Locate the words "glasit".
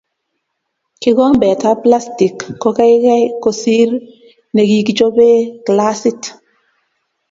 5.67-6.21